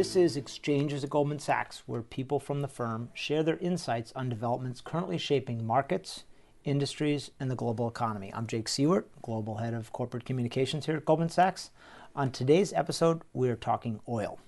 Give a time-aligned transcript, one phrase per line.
[0.00, 4.30] This is Exchanges at Goldman Sachs, where people from the firm share their insights on
[4.30, 6.24] developments currently shaping markets,
[6.64, 8.32] industries, and the global economy.
[8.32, 11.70] I'm Jake Siewert, Global Head of Corporate Communications here at Goldman Sachs.
[12.16, 14.38] On today's episode, we are talking oil.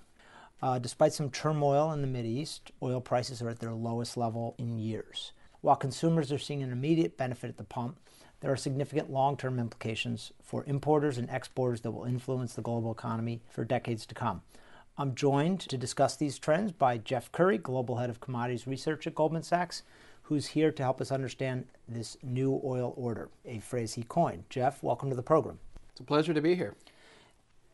[0.62, 4.78] Uh, despite some turmoil in the Mideast, oil prices are at their lowest level in
[4.78, 5.32] years.
[5.60, 7.98] While consumers are seeing an immediate benefit at the pump,
[8.41, 12.91] there are significant long term implications for importers and exporters that will influence the global
[12.91, 14.41] economy for decades to come.
[14.98, 19.15] I'm joined to discuss these trends by Jeff Currie, Global Head of Commodities Research at
[19.15, 19.84] Goldman Sachs,
[20.24, 24.45] who's here to help us understand this new oil order, a phrase he coined.
[24.51, 25.59] Jeff, welcome to the program.
[25.92, 26.74] It's a pleasure to be here.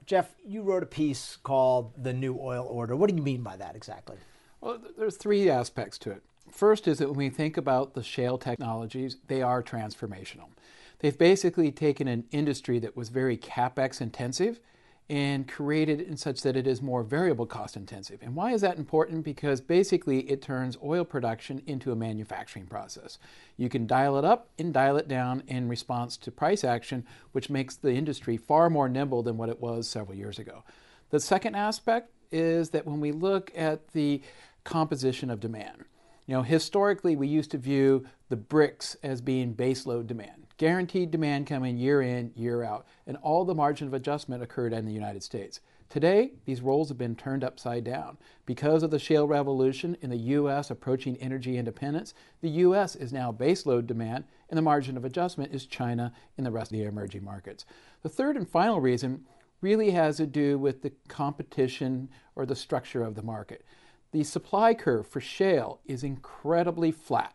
[0.07, 2.95] Jeff, you wrote a piece called The New Oil Order.
[2.95, 4.17] What do you mean by that exactly?
[4.61, 6.23] Well, there's three aspects to it.
[6.53, 10.47] First is that when we think about the shale technologies, they are transformational.
[11.01, 14.61] They've basically taken an industry that was very capex intensive
[15.11, 18.19] and created in such that it is more variable cost intensive.
[18.23, 19.25] And why is that important?
[19.25, 23.19] Because basically it turns oil production into a manufacturing process.
[23.57, 27.49] You can dial it up and dial it down in response to price action, which
[27.49, 30.63] makes the industry far more nimble than what it was several years ago.
[31.11, 34.21] The second aspect is that when we look at the
[34.65, 35.85] composition of demand,
[36.29, 41.47] you know, historically we used to view the BRICs as being baseload demand guaranteed demand
[41.47, 45.23] coming year in, year out, and all the margin of adjustment occurred in the United
[45.23, 45.61] States.
[45.89, 48.19] Today, these roles have been turned upside down.
[48.45, 50.71] Because of the shale revolution in the U.S.
[50.71, 52.13] approaching energy independence,
[52.43, 52.95] the U.S.
[52.95, 56.79] is now baseload demand, and the margin of adjustment is China and the rest of
[56.79, 57.65] the emerging markets.
[58.03, 59.25] The third and final reason
[59.63, 63.65] really has to do with the competition or the structure of the market.
[64.13, 67.35] The supply curve for shale is incredibly flat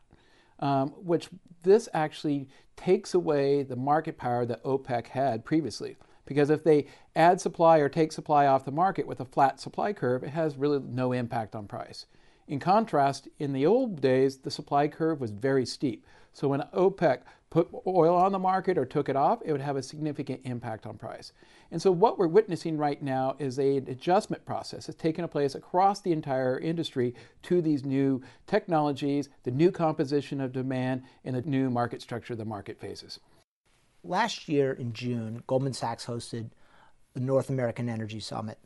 [0.64, 1.28] um, which
[1.64, 5.98] this actually takes away the market power that OPEC had previously.
[6.26, 9.92] Because if they add supply or take supply off the market with a flat supply
[9.92, 12.06] curve, it has really no impact on price.
[12.48, 16.06] In contrast, in the old days, the supply curve was very steep.
[16.34, 17.22] So when OPEC
[17.54, 20.88] put oil on the market or took it off, it would have a significant impact
[20.88, 21.34] on price.
[21.70, 26.02] And so what we're witnessing right now is an adjustment process that's taking place across
[26.02, 27.14] the entire industry
[27.44, 32.44] to these new technologies, the new composition of demand, and the new market structure the
[32.44, 33.20] market faces.
[34.04, 36.50] Last year in June, Goldman Sachs hosted
[37.14, 38.58] the North American Energy Summit,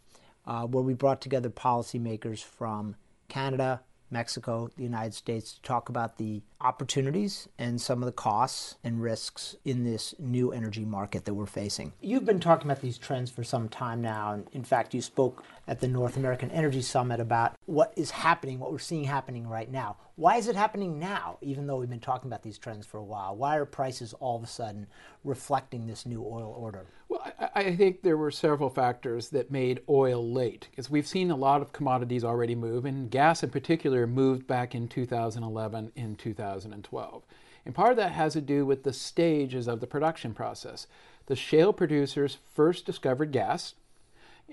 [0.45, 2.95] uh, where we brought together policymakers from
[3.27, 8.75] Canada, Mexico, the United States to talk about the opportunities and some of the costs
[8.83, 11.93] and risks in this new energy market that we're facing.
[12.01, 14.33] You've been talking about these trends for some time now.
[14.33, 18.59] And in fact, you spoke at the North American Energy Summit about what is happening,
[18.59, 19.97] what we're seeing happening right now.
[20.15, 23.03] Why is it happening now, even though we've been talking about these trends for a
[23.03, 23.35] while?
[23.35, 24.87] Why are prices all of a sudden
[25.23, 26.87] reflecting this new oil order?
[27.09, 31.31] Well, I, I think there were several factors that made oil late, because we've seen
[31.31, 36.19] a lot of commodities already move, and gas in particular moved back in 2011 and
[36.19, 37.23] 2012.
[37.65, 40.87] And part of that has to do with the stages of the production process.
[41.25, 43.73] The shale producers first discovered gas,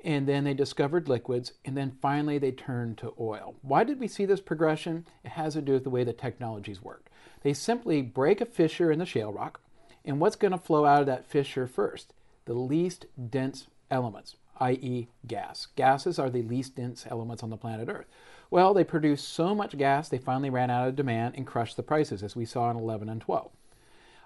[0.02, 3.54] and then they discovered liquids, and then finally they turned to oil.
[3.62, 5.06] Why did we see this progression?
[5.24, 7.06] It has to do with the way the technologies work.
[7.42, 9.60] They simply break a fissure in the shale rock,
[10.04, 12.12] and what's going to flow out of that fissure first?
[12.46, 15.68] The least dense elements, i.e., gas.
[15.76, 18.06] Gases are the least dense elements on the planet Earth.
[18.50, 21.82] Well, they produced so much gas they finally ran out of demand and crushed the
[21.82, 23.50] prices, as we saw in 11 and 12.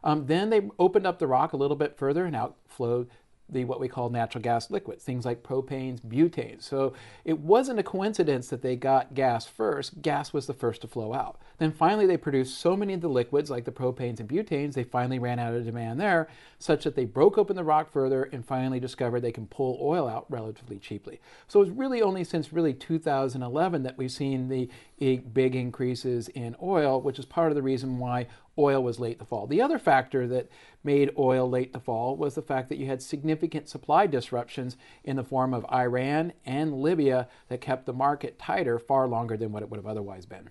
[0.04, 3.08] Um, then they opened up the rock a little bit further and outflowed
[3.48, 6.62] the what we call natural gas liquids, things like propanes, butanes.
[6.62, 6.92] So
[7.24, 10.02] it wasn't a coincidence that they got gas first.
[10.02, 11.40] Gas was the first to flow out.
[11.58, 14.84] Then finally they produced so many of the liquids like the propanes and butanes, they
[14.84, 18.46] finally ran out of demand there, such that they broke open the rock further and
[18.46, 21.20] finally discovered they can pull oil out relatively cheaply.
[21.48, 27.00] So it's really only since really 2011 that we've seen the big increases in oil,
[27.00, 29.46] which is part of the reason why oil was late to fall.
[29.46, 30.48] The other factor that
[30.84, 35.16] made oil late to fall was the fact that you had significant supply disruptions in
[35.16, 39.62] the form of Iran and Libya that kept the market tighter far longer than what
[39.62, 40.50] it would have otherwise been.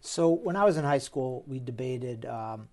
[0.00, 2.68] So, when I was in high school, we debated um,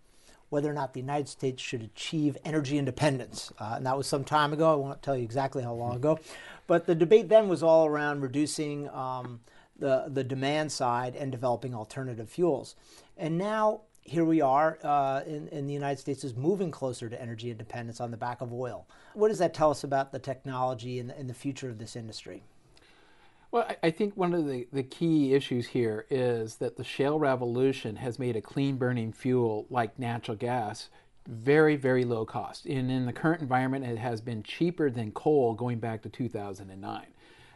[0.49, 3.51] whether or not the United States should achieve energy independence.
[3.59, 4.71] Uh, and that was some time ago.
[4.71, 6.19] I won't tell you exactly how long ago.
[6.67, 9.39] But the debate then was all around reducing um,
[9.79, 12.75] the, the demand side and developing alternative fuels.
[13.17, 17.19] And now here we are uh, in, in, the United States is moving closer to
[17.21, 18.85] energy independence on the back of oil.
[19.13, 21.95] What does that tell us about the technology and the, and the future of this
[21.95, 22.43] industry?
[23.53, 27.97] Well, I think one of the, the key issues here is that the shale revolution
[27.97, 30.89] has made a clean burning fuel like natural gas
[31.27, 32.65] very, very low cost.
[32.65, 37.05] And in the current environment, it has been cheaper than coal going back to 2009.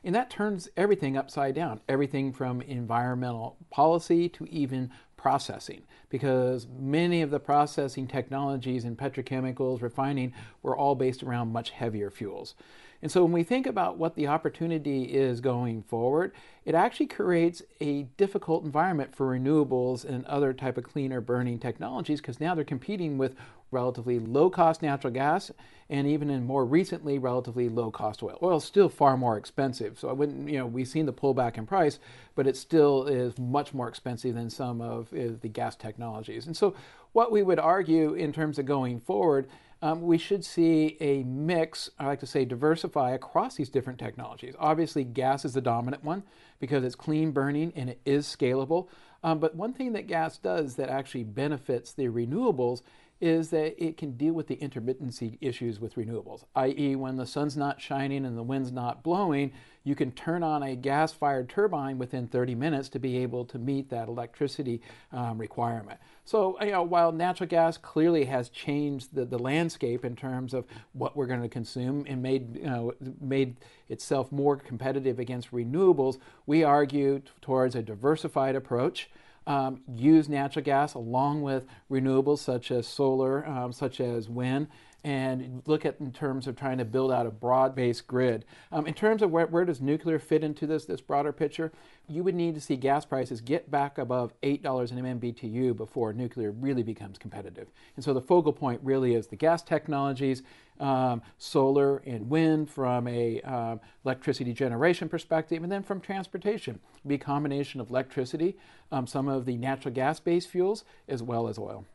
[0.03, 7.23] And that turns everything upside down, everything from environmental policy to even processing, because many
[7.23, 12.53] of the processing technologies in petrochemicals, refining, were all based around much heavier fuels.
[13.01, 16.31] And so when we think about what the opportunity is going forward,
[16.65, 22.19] it actually creates a difficult environment for renewables and other type of cleaner burning technologies
[22.19, 23.35] because now they're competing with
[23.71, 25.51] relatively low cost natural gas
[25.89, 28.37] and even in more recently relatively low cost oil.
[28.41, 29.99] Oil is still far more expensive.
[29.99, 31.99] So I wouldn't, you know, we've seen the pullback in price,
[32.35, 36.47] but it still is much more expensive than some of uh, the gas technologies.
[36.47, 36.75] And so
[37.13, 39.47] what we would argue in terms of going forward
[39.81, 44.55] um, we should see a mix, I like to say diversify across these different technologies.
[44.59, 46.23] Obviously, gas is the dominant one
[46.59, 48.87] because it's clean burning and it is scalable.
[49.23, 52.81] Um, but one thing that gas does that actually benefits the renewables
[53.19, 57.57] is that it can deal with the intermittency issues with renewables, i.e., when the sun's
[57.57, 59.51] not shining and the wind's not blowing,
[59.87, 63.57] you can turn on a gas fired turbine within 30 minutes to be able to
[63.57, 64.81] meet that electricity
[65.13, 65.97] um, requirement.
[66.25, 70.65] So, you know, while natural gas clearly has changed the, the landscape in terms of
[70.91, 73.55] what we're going to consume and made, you know, made
[73.87, 79.09] itself more competitive against renewables, we argue t- towards a diversified approach
[79.47, 84.67] um, use natural gas along with renewables such as solar, um, such as wind,
[85.07, 88.43] and look at in terms of trying to build out a broad-based grid.
[88.73, 91.71] Um, in terms of where, where, does nuclear fit into this this broader picture,
[92.09, 96.11] you would need to see gas prices get back above eight dollars an MMBTU before
[96.11, 97.69] nuclear really becomes competitive.
[97.95, 100.43] And so the focal point really is the gas technologies,
[100.81, 107.17] um, solar and wind from a uh, electricity generation perspective, and then from transportation, be
[107.17, 108.57] combination of electricity,
[108.91, 111.85] um, some of the natural gas-based fuels, as well as oil.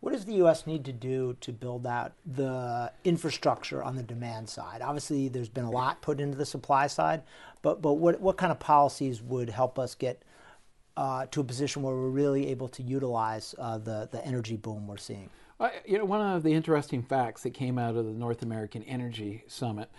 [0.00, 0.66] What does the U.S.
[0.66, 4.80] need to do to build out the infrastructure on the demand side?
[4.80, 7.22] Obviously, there's been a lot put into the supply side,
[7.60, 10.22] but but what what kind of policies would help us get
[10.96, 14.86] uh, to a position where we're really able to utilize uh, the the energy boom
[14.86, 15.28] we're seeing?
[15.84, 19.44] you know, one of the interesting facts that came out of the North American Energy
[19.46, 19.90] Summit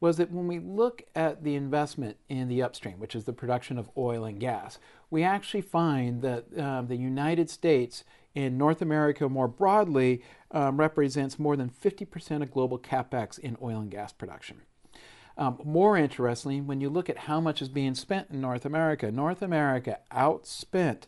[0.00, 3.76] was that when we look at the investment in the upstream, which is the production
[3.76, 4.78] of oil and gas,
[5.10, 8.02] we actually find that um, the United States
[8.34, 13.80] in North America more broadly um, represents more than 50% of global capex in oil
[13.80, 14.62] and gas production.
[15.36, 19.10] Um, more interestingly, when you look at how much is being spent in North America,
[19.10, 21.04] North America outspent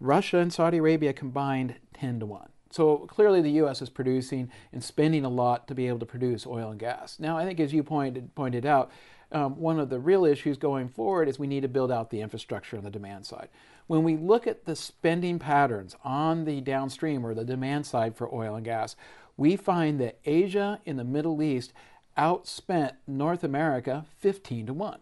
[0.00, 2.48] Russia and Saudi Arabia combined 10 to 1.
[2.70, 3.80] So clearly, the U.S.
[3.80, 7.18] is producing and spending a lot to be able to produce oil and gas.
[7.18, 8.90] Now, I think as you pointed pointed out,
[9.32, 12.20] um, one of the real issues going forward is we need to build out the
[12.20, 13.48] infrastructure on the demand side.
[13.86, 18.32] When we look at the spending patterns on the downstream or the demand side for
[18.34, 18.96] oil and gas,
[19.36, 21.72] we find that Asia and the Middle East
[22.18, 24.98] outspent North America 15 to 1.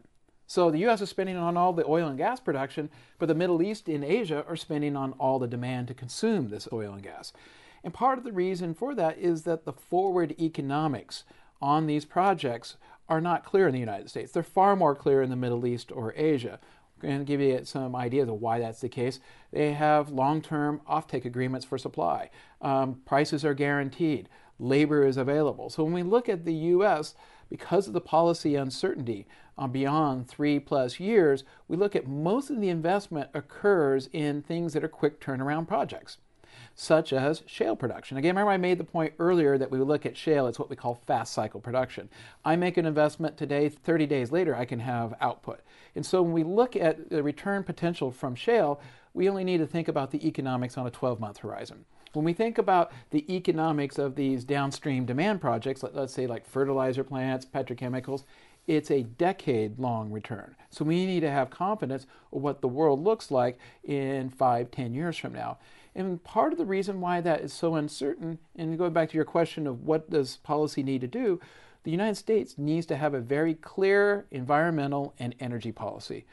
[0.47, 3.63] So the US is spending on all the oil and gas production, but the Middle
[3.63, 7.33] East and Asia are spending on all the demand to consume this oil and gas.
[7.83, 11.25] And part of the reason for that is that the forward economics
[11.63, 12.77] on these projects
[13.09, 14.33] are not clear in the United States.
[14.33, 16.59] They're far more clear in the Middle East or Asia
[17.05, 19.21] and give you some ideas of why that's the case.
[19.53, 22.31] They have long term offtake agreements for supply,
[22.61, 24.29] um, prices are guaranteed,
[24.59, 25.71] labor is available.
[25.71, 27.15] So when we look at the U.S.,
[27.49, 32.61] because of the policy uncertainty uh, beyond three plus years, we look at most of
[32.61, 36.19] the investment occurs in things that are quick turnaround projects
[36.75, 38.17] such as shale production.
[38.17, 40.77] Again, remember I made the point earlier that we look at shale, it's what we
[40.77, 42.09] call fast cycle production.
[42.45, 45.61] I make an investment today, 30 days later, I can have output.
[45.95, 48.81] And so when we look at the return potential from shale,
[49.13, 51.85] we only need to think about the economics on a 12 month horizon.
[52.13, 56.47] When we think about the economics of these downstream demand projects, let, us say like
[56.47, 58.25] fertilizer plants, petrochemicals,
[58.67, 60.55] it's a decade long return.
[60.71, 64.95] So we need to have confidence of what the world looks like in five, ten
[64.95, 65.59] years from now.
[65.95, 69.25] And part of the reason why that is so uncertain, and going back to your
[69.25, 71.41] question of what does policy need to do,
[71.85, 76.25] the United States needs to have a very clear environmental and energy policy.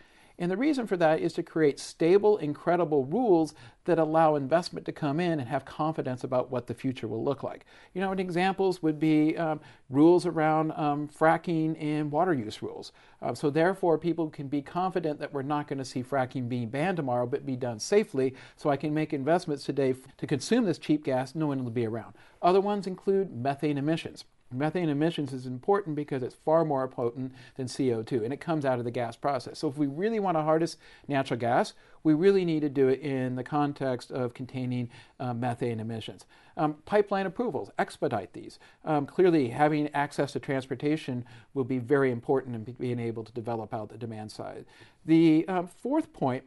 [0.41, 3.53] And the reason for that is to create stable and credible rules
[3.85, 7.43] that allow investment to come in and have confidence about what the future will look
[7.43, 7.63] like.
[7.93, 9.59] You know, examples would be um,
[9.91, 12.91] rules around um, fracking and water use rules.
[13.21, 16.69] Uh, so, therefore, people can be confident that we're not going to see fracking being
[16.69, 18.33] banned tomorrow, but be done safely.
[18.55, 21.85] So, I can make investments today to consume this cheap gas, no one will be
[21.85, 22.15] around.
[22.41, 24.25] Other ones include methane emissions.
[24.51, 28.79] Methane emissions is important because it's far more potent than CO2 and it comes out
[28.79, 29.59] of the gas process.
[29.59, 30.77] So if we really want to harness
[31.07, 34.89] natural gas, we really need to do it in the context of containing
[35.19, 36.25] uh, methane emissions.
[36.57, 38.59] Um, pipeline approvals, expedite these.
[38.83, 43.73] Um, clearly, having access to transportation will be very important in being able to develop
[43.73, 44.65] out the demand side.
[45.05, 46.43] The um, fourth point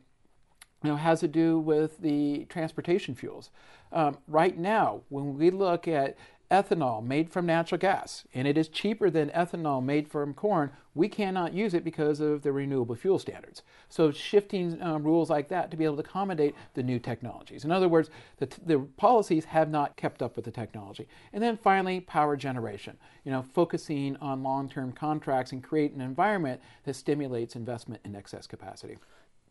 [0.84, 3.50] you know, has to do with the transportation fuels.
[3.90, 6.16] Um, right now, when we look at
[6.50, 11.08] ethanol made from natural gas and it is cheaper than ethanol made from corn, we
[11.08, 13.62] cannot use it because of the renewable fuel standards.
[13.88, 17.64] So, shifting um, rules like that to be able to accommodate the new technologies.
[17.64, 21.08] In other words, the, t- the policies have not kept up with the technology.
[21.32, 22.96] And then finally, power generation.
[23.24, 28.14] You know, focusing on long term contracts and create an environment that stimulates investment in
[28.14, 28.98] excess capacity.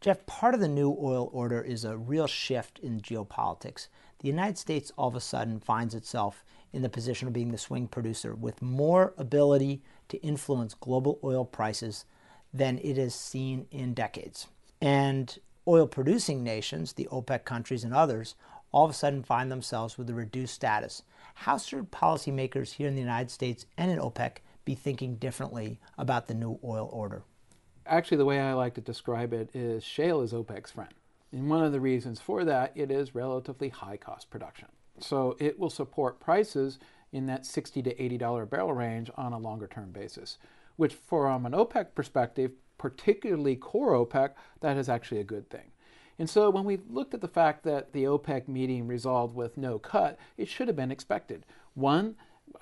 [0.04, 3.88] Jeff, part of the new oil order is a real shift in geopolitics.
[4.20, 7.58] The United States all of a sudden finds itself in the position of being the
[7.58, 12.06] swing producer with more ability to influence global oil prices
[12.54, 14.48] than it has seen in decades.
[14.82, 15.38] And
[15.68, 18.36] oil producing nations, the OPEC countries and others,
[18.72, 21.04] all of a sudden find themselves with a reduced status.
[21.36, 26.28] How should policymakers here in the United States and in OPEC be thinking differently about
[26.28, 27.24] the new oil order?
[27.86, 30.94] Actually, the way I like to describe it is shale is OPEC's friend.
[31.32, 34.68] And one of the reasons for that, it is relatively high cost production.
[35.00, 36.80] So it will support prices
[37.12, 40.38] in that 60 to $80 barrel range on a longer term basis,
[40.76, 44.32] which from an OPEC perspective, particularly core OPEC,
[44.62, 45.72] that is actually a good thing.
[46.20, 49.80] And so when we looked at the fact that the OPEC meeting resolved with no
[49.80, 51.46] cut, it should have been expected.
[51.74, 52.16] One,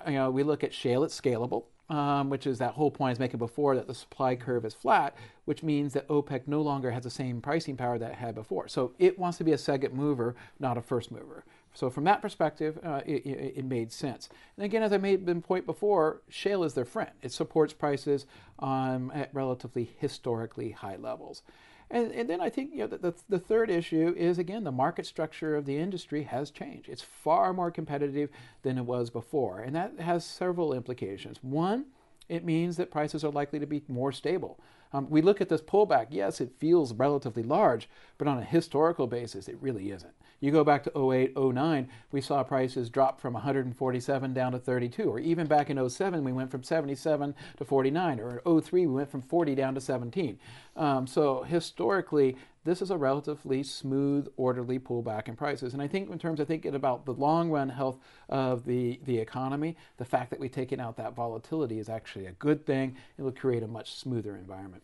[0.06, 3.12] you know, we look at shale, it's scalable um, which is that whole point I
[3.12, 6.90] was making before that the supply curve is flat, which means that OPEC no longer
[6.90, 8.66] has the same pricing power that it had before.
[8.66, 11.44] So it wants to be a second mover, not a first mover.
[11.74, 14.28] So from that perspective, uh, it, it, it, made sense.
[14.56, 17.10] And again, as I made the point before, shale is their friend.
[17.22, 18.26] It supports prices
[18.58, 21.42] um, at relatively historically high levels.
[21.90, 24.72] And, and then I think you know, the, the, the, third issue is again the
[24.72, 26.88] market structure of the industry has changed.
[26.88, 28.30] It's far more competitive
[28.62, 31.38] than it was before, and that has several implications.
[31.42, 31.86] One,
[32.30, 34.58] it means that prices are likely to be more stable.
[34.92, 39.06] Um, we look at this pullback, yes, it feels relatively large, but on a historical
[39.06, 40.12] basis, it really isn't.
[40.42, 45.04] You go back to 08, 09, we saw prices drop from 147 down to 32.
[45.04, 48.18] Or even back in 07, we went from 77 to 49.
[48.18, 50.40] Or in 03, we went from 40 down to 17.
[50.76, 55.72] Um, so historically, this is a relatively smooth, orderly pullback in prices.
[55.72, 59.18] And I think in terms of thinking about the long run health of the, the
[59.18, 62.96] economy, the fact that we've taken out that volatility is actually a good thing.
[63.18, 64.82] It will create a much smoother environment.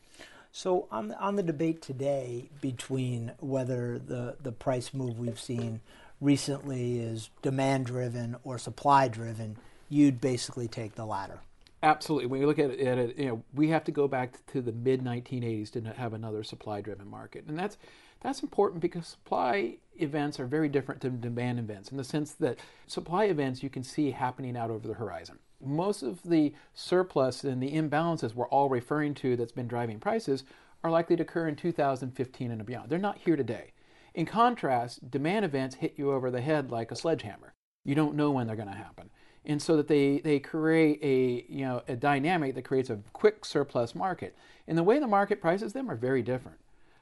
[0.50, 5.80] So on on the debate today between whether the the price move we've seen
[6.20, 9.58] recently is demand driven or supply driven,
[9.88, 11.40] you'd basically take the latter.
[11.82, 12.26] Absolutely.
[12.26, 14.60] When you look at it, at it, you know, we have to go back to
[14.60, 17.78] the mid 1980s to have another supply-driven market, and that's
[18.20, 22.58] that's important because supply events are very different than demand events in the sense that
[22.88, 25.38] supply events you can see happening out over the horizon.
[25.64, 30.42] Most of the surplus and the imbalances we're all referring to that's been driving prices
[30.82, 32.90] are likely to occur in 2015 and beyond.
[32.90, 33.72] They're not here today.
[34.14, 37.54] In contrast, demand events hit you over the head like a sledgehammer.
[37.84, 39.10] You don't know when they're going to happen.
[39.44, 43.44] And so that they, they create a, you know, a dynamic that creates a quick
[43.44, 44.36] surplus market.
[44.66, 46.58] And the way the market prices them are very different.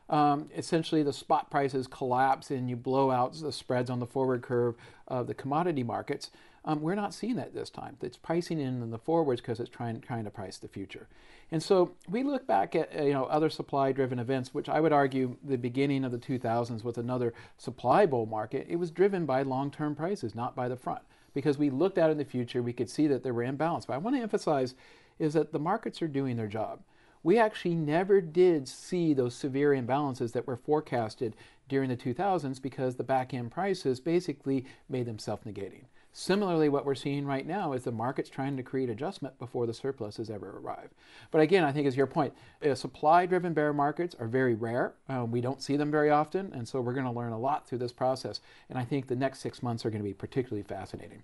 [0.08, 4.42] Um, essentially, the spot prices collapse and you blow out the spreads on the forward
[4.42, 4.76] curve
[5.08, 6.30] of the commodity markets.
[6.64, 7.96] Um, we're not seeing that this time.
[8.02, 11.06] It's pricing in the forwards because it's trying trying to price the future.
[11.52, 15.36] And so we look back at you know other supply-driven events, which I would argue
[15.44, 18.66] the beginning of the 2000s was another supply bull market.
[18.68, 21.02] It was driven by long-term prices, not by the front,
[21.36, 23.84] because we looked out in the future, we could see that there were imbalance.
[23.84, 24.74] But I want to emphasize
[25.18, 26.80] is that the markets are doing their job.
[27.22, 31.36] We actually never did see those severe imbalances that were forecasted
[31.68, 35.84] during the 2000s because the back end prices basically made them self negating.
[36.18, 39.74] Similarly, what we're seeing right now is the market's trying to create adjustment before the
[39.74, 40.88] surpluses ever arrive.
[41.30, 42.32] But again, I think as your point,
[42.64, 44.94] uh, supply-driven bear markets are very rare.
[45.10, 47.68] Uh, we don't see them very often, and so we're going to learn a lot
[47.68, 48.40] through this process.
[48.70, 51.22] And I think the next six months are going to be particularly fascinating.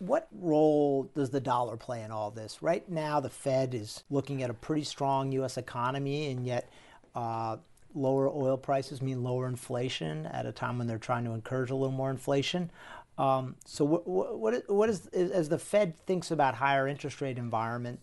[0.00, 2.64] What role does the dollar play in all this?
[2.64, 5.56] Right now, the Fed is looking at a pretty strong U.S.
[5.56, 6.68] economy, and yet
[7.14, 7.58] uh,
[7.94, 11.76] lower oil prices mean lower inflation at a time when they're trying to encourage a
[11.76, 12.70] little more inflation.
[13.18, 18.00] Um, so what, what, is, as the Fed thinks about higher interest rate environment,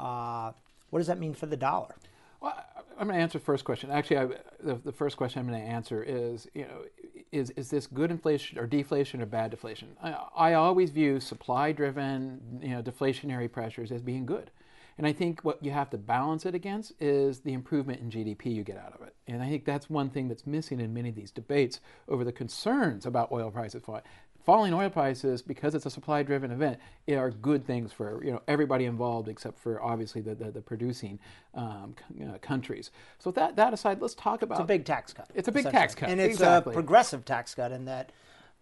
[0.00, 0.52] uh,
[0.90, 1.94] what does that mean for the dollar?
[2.40, 2.54] Well,
[2.98, 3.90] I'm going to answer the first question.
[3.90, 4.26] Actually, I,
[4.62, 6.84] the, the first question I'm going to answer is, you know,
[7.32, 9.88] is, is this good inflation or deflation or bad deflation?
[10.02, 14.50] I, I always view supply-driven, you know, deflationary pressures as being good.
[14.98, 18.46] And I think what you have to balance it against is the improvement in GDP
[18.46, 19.14] you get out of it.
[19.26, 22.32] And I think that's one thing that's missing in many of these debates over the
[22.32, 24.04] concerns about oil prices falling.
[24.46, 26.78] Falling oil prices, because it's a supply-driven event,
[27.10, 31.18] are good things for you know everybody involved, except for obviously the the, the producing
[31.54, 32.92] um, uh, countries.
[33.18, 35.28] So that that aside, let's talk about it's a big tax cut.
[35.34, 36.70] It's a big tax cut, and it's exactly.
[36.70, 38.12] a progressive tax cut in that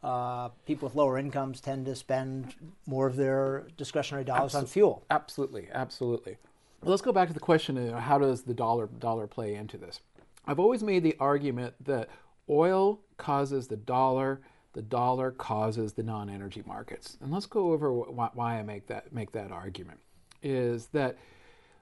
[0.02, 2.54] uh, people with lower incomes tend to spend
[2.86, 5.04] more of their discretionary dollars on fuel.
[5.10, 6.38] Absolutely, absolutely.
[6.80, 9.76] Well, let's go back to the question: of how does the dollar dollar play into
[9.76, 10.00] this?
[10.46, 12.08] I've always made the argument that
[12.48, 14.40] oil causes the dollar,
[14.74, 17.16] the dollar causes the non-energy markets.
[17.20, 20.00] And let's go over wh- why I make that make that argument.
[20.42, 21.16] Is that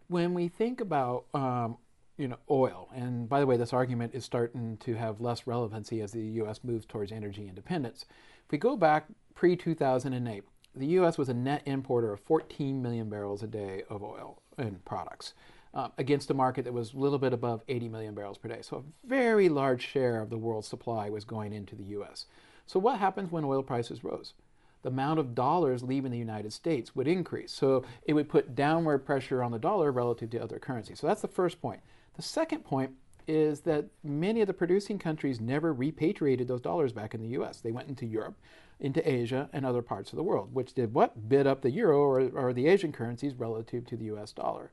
[0.08, 1.78] when we think about um,
[2.16, 6.00] you know oil, and by the way, this argument is starting to have less relevancy
[6.00, 6.60] as the U.S.
[6.62, 8.04] moves towards energy independence.
[8.44, 10.44] If we go back pre 2008,
[10.74, 11.18] the U.S.
[11.18, 15.34] was a net importer of 14 million barrels a day of oil and products
[15.74, 18.60] uh, against a market that was a little bit above 80 million barrels per day.
[18.62, 22.26] So a very large share of the world's supply was going into the U.S.
[22.66, 24.34] So what happens when oil prices rose?
[24.82, 27.52] The amount of dollars leaving the United States would increase.
[27.52, 30.98] So it would put downward pressure on the dollar relative to other currencies.
[30.98, 31.80] So that's the first point.
[32.16, 32.92] The second point
[33.28, 37.60] is that many of the producing countries never repatriated those dollars back in the US.
[37.60, 38.36] They went into Europe,
[38.80, 41.28] into Asia, and other parts of the world, which did what?
[41.28, 44.72] Bid up the euro or, or the Asian currencies relative to the US dollar.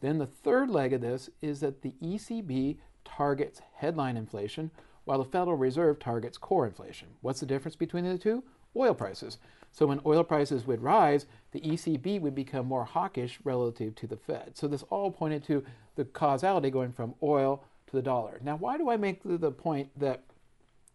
[0.00, 4.70] Then the third leg of this is that the ECB targets headline inflation
[5.10, 7.08] while the Federal Reserve targets core inflation.
[7.20, 8.44] What's the difference between the two?
[8.76, 9.38] Oil prices.
[9.72, 14.16] So when oil prices would rise, the ECB would become more hawkish relative to the
[14.16, 14.52] Fed.
[14.54, 15.64] So this all pointed to
[15.96, 18.38] the causality going from oil to the dollar.
[18.40, 20.22] Now, why do I make the point that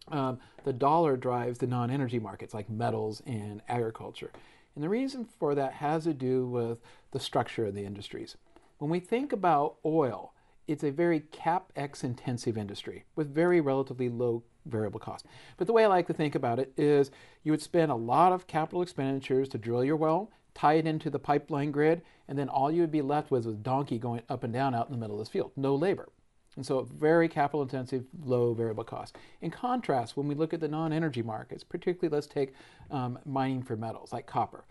[0.08, 4.30] um, the dollar drives the non energy markets like metals and agriculture?
[4.74, 6.78] And the reason for that has to do with
[7.10, 8.38] the structure of the industries.
[8.78, 10.32] When we think about oil,
[10.66, 15.26] it's a very capex intensive industry with very relatively low variable cost.
[15.56, 17.10] But the way I like to think about it is
[17.44, 21.10] you would spend a lot of capital expenditures to drill your well, tie it into
[21.10, 24.42] the pipeline grid, and then all you would be left with was donkey going up
[24.42, 25.52] and down out in the middle of this field.
[25.56, 26.08] No labor.
[26.56, 29.16] And so very capital intensive, low variable cost.
[29.42, 32.54] In contrast, when we look at the non-energy markets, particularly let's take
[32.90, 34.64] um, mining for metals like copper,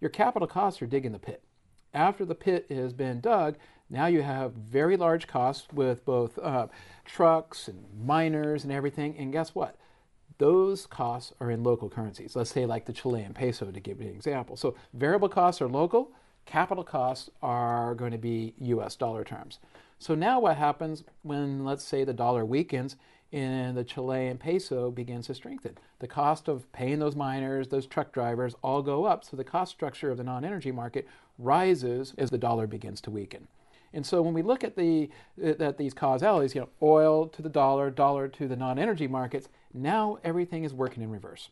[0.00, 1.42] your capital costs are digging the pit.
[1.94, 3.56] After the pit has been dug,
[3.92, 6.68] now you have very large costs with both uh,
[7.04, 9.14] trucks and miners and everything.
[9.18, 9.76] And guess what?
[10.38, 12.34] Those costs are in local currencies.
[12.34, 14.56] Let's say like the Chilean peso to give you an example.
[14.56, 16.10] So variable costs are local,
[16.46, 19.58] capital costs are going to be US dollar terms.
[19.98, 22.96] So now what happens when let's say the dollar weakens
[23.30, 25.76] and the Chilean peso begins to strengthen?
[25.98, 29.22] The cost of paying those miners, those truck drivers all go up.
[29.22, 31.06] So the cost structure of the non-energy market
[31.38, 33.48] rises as the dollar begins to weaken.
[33.94, 35.10] And so when we look at the
[35.42, 39.48] uh, at these causalities, you know, oil to the dollar, dollar to the non-energy markets,
[39.74, 41.50] now everything is working in reverse.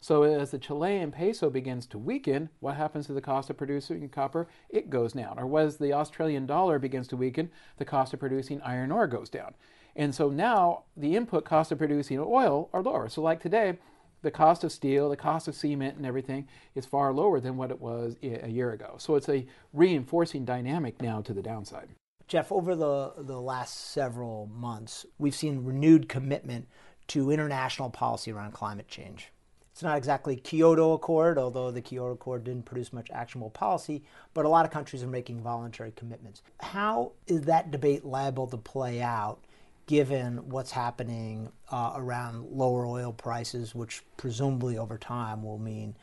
[0.00, 4.06] So as the Chilean peso begins to weaken, what happens to the cost of producing
[4.10, 4.48] copper?
[4.68, 5.38] It goes down.
[5.38, 9.30] Or as the Australian dollar begins to weaken, the cost of producing iron ore goes
[9.30, 9.54] down.
[9.96, 13.08] And so now the input cost of producing oil are lower.
[13.08, 13.78] So like today,
[14.24, 17.70] the cost of steel, the cost of cement, and everything is far lower than what
[17.70, 18.96] it was a year ago.
[18.98, 21.90] So it's a reinforcing dynamic now to the downside.
[22.26, 26.66] Jeff, over the, the last several months, we've seen renewed commitment
[27.08, 29.30] to international policy around climate change.
[29.72, 34.44] It's not exactly Kyoto Accord, although the Kyoto Accord didn't produce much actionable policy, but
[34.44, 36.42] a lot of countries are making voluntary commitments.
[36.60, 39.44] How is that debate liable to play out
[39.86, 45.94] given what's happening uh, around lower oil prices, which presumably over time will mean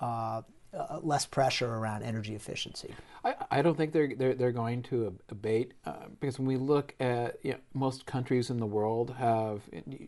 [0.00, 2.94] uh, uh, less pressure around energy efficiency?
[3.24, 6.94] I, I don't think they're, they're, they're going to abate uh, because when we look
[7.00, 9.62] at you know, most countries in the world have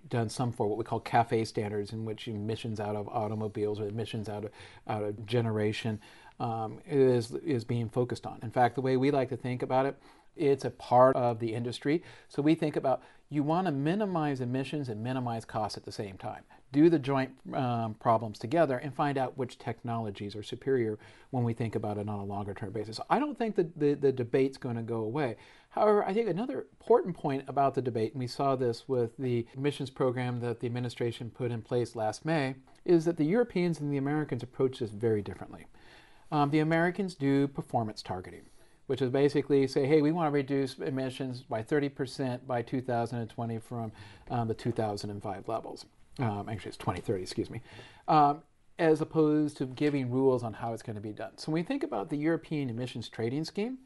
[0.08, 3.88] done some for what we call CAFE standards, in which emissions out of automobiles or
[3.88, 4.50] emissions out of,
[4.86, 6.00] out of generation
[6.40, 8.38] um, is, is being focused on.
[8.42, 9.96] In fact, the way we like to think about it,
[10.36, 12.02] it's a part of the industry.
[12.28, 16.18] So we think about you want to minimize emissions and minimize costs at the same
[16.18, 16.42] time.
[16.70, 20.98] Do the joint um, problems together and find out which technologies are superior
[21.30, 22.96] when we think about it on a longer term basis.
[22.96, 25.36] So I don't think that the, the debate's going to go away.
[25.70, 29.46] However, I think another important point about the debate, and we saw this with the
[29.56, 33.90] emissions program that the administration put in place last May, is that the Europeans and
[33.90, 35.66] the Americans approach this very differently.
[36.30, 38.42] Um, the Americans do performance targeting
[38.92, 43.90] which is basically say, hey, we want to reduce emissions by 30% by 2020 from
[44.30, 45.86] um, the 2005 levels.
[46.18, 47.62] Um, actually, it's 2030, excuse me.
[48.06, 48.42] Um,
[48.78, 51.38] as opposed to giving rules on how it's going to be done.
[51.38, 53.78] So when we think about the European emissions trading scheme,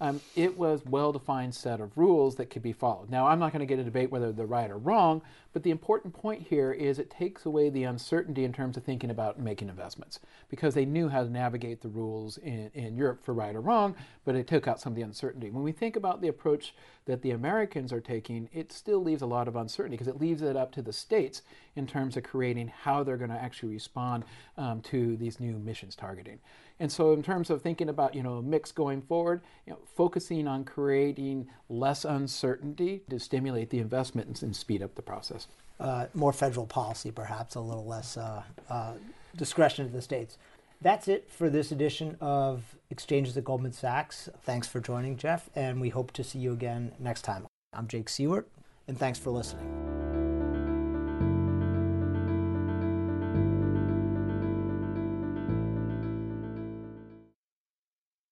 [0.00, 3.10] um, it was well-defined set of rules that could be followed.
[3.10, 5.20] Now, I'm not going to get a debate whether they're right or wrong,
[5.52, 9.10] but the important point here is it takes away the uncertainty in terms of thinking
[9.10, 13.34] about making investments because they knew how to navigate the rules in, in Europe for
[13.34, 15.50] right or wrong, but it took out some of the uncertainty.
[15.50, 19.26] When we think about the approach that the Americans are taking, it still leaves a
[19.26, 21.42] lot of uncertainty because it leaves it up to the states
[21.76, 24.24] in terms of creating how they're going to actually respond
[24.56, 26.38] um, to these new emissions targeting.
[26.78, 29.78] And so, in terms of thinking about you know a mix going forward, you know,
[29.94, 35.46] focusing on creating less uncertainty to stimulate the investments and speed up the process.
[35.78, 38.92] Uh, more federal policy, perhaps a little less uh, uh,
[39.36, 40.36] discretion of the states.
[40.82, 44.28] That's it for this edition of Exchanges at Goldman Sachs.
[44.42, 47.46] Thanks for joining, Jeff, and we hope to see you again next time.
[47.72, 48.44] I'm Jake Siewert,
[48.88, 49.89] and thanks for listening.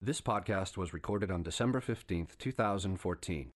[0.08, 3.50] This podcast was recorded on December 15th, 2014.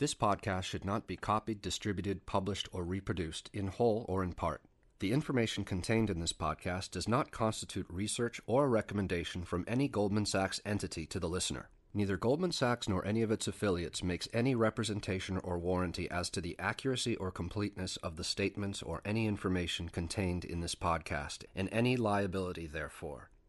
[0.00, 4.62] This podcast should not be copied, distributed, published, or reproduced in whole or in part.
[4.98, 9.86] The information contained in this podcast does not constitute research or a recommendation from any
[9.86, 11.68] Goldman Sachs entity to the listener.
[11.94, 16.40] Neither Goldman Sachs nor any of its affiliates makes any representation or warranty as to
[16.40, 21.68] the accuracy or completeness of the statements or any information contained in this podcast, and
[21.70, 23.30] any liability therefore